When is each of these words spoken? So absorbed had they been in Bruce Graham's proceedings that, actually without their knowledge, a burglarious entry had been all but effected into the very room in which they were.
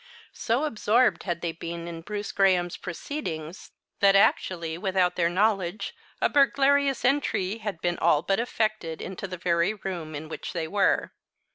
So 0.33 0.63
absorbed 0.63 1.21
had 1.25 1.41
they 1.41 1.51
been 1.51 1.87
in 1.87 2.01
Bruce 2.01 2.31
Graham's 2.31 2.75
proceedings 2.75 3.69
that, 3.99 4.15
actually 4.15 4.75
without 4.75 5.15
their 5.15 5.29
knowledge, 5.29 5.93
a 6.19 6.27
burglarious 6.27 7.05
entry 7.05 7.59
had 7.59 7.79
been 7.81 7.99
all 7.99 8.23
but 8.23 8.39
effected 8.39 8.99
into 8.99 9.27
the 9.27 9.37
very 9.37 9.75
room 9.75 10.15
in 10.15 10.27
which 10.27 10.53
they 10.53 10.67
were. 10.67 11.13